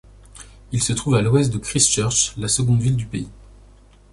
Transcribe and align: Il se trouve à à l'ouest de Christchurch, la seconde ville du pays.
Il 0.71 0.81
se 0.81 0.93
trouve 0.93 1.13
à 1.13 1.19
à 1.19 1.21
l'ouest 1.21 1.53
de 1.53 1.59
Christchurch, 1.59 2.35
la 2.37 2.47
seconde 2.47 2.81
ville 2.81 2.95
du 2.95 3.05
pays. 3.05 3.29